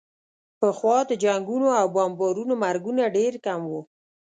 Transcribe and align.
پخوا 0.59 0.97
د 1.07 1.11
جنګونو 1.23 1.67
او 1.79 1.87
بمبارونو 1.95 2.53
مرګونه 2.63 3.03
ډېر 3.17 3.33
کم 3.45 3.61
وو. 3.71 3.81